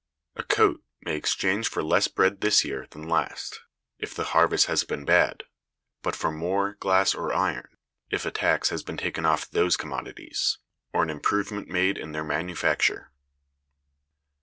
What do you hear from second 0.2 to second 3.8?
A coat may exchange for less bread this year than last,